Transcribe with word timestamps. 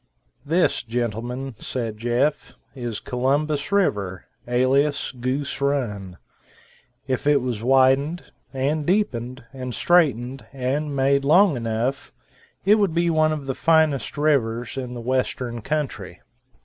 "This, 0.43 0.81
gentlemen," 0.81 1.53
said 1.59 1.99
Jeff, 1.99 2.55
"is 2.73 2.99
Columbus 2.99 3.71
River, 3.71 4.25
alias 4.47 5.11
Goose 5.11 5.61
Run. 5.61 6.17
If 7.05 7.27
it 7.27 7.39
was 7.39 7.61
widened, 7.61 8.23
and 8.51 8.83
deepened, 8.83 9.43
and 9.53 9.75
straightened, 9.75 10.43
and 10.53 10.95
made, 10.95 11.23
long 11.23 11.55
enough, 11.55 12.13
it 12.65 12.79
would 12.79 12.95
be 12.95 13.11
one 13.11 13.31
of 13.31 13.45
the 13.45 13.53
finest 13.53 14.17
rivers 14.17 14.75
in 14.75 14.95
the 14.95 15.01
western 15.01 15.61
country." 15.61 16.19